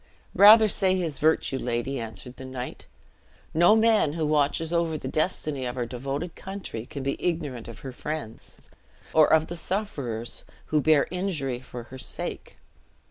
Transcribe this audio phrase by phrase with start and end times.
[0.33, 2.87] "Rather say his virtue, lady," answered the knight;
[3.53, 7.81] "no man who watches over the destiny of our devoted country can be ignorant of
[7.81, 8.71] her friends,
[9.13, 12.57] or of the sufferers who bear injury for her sake.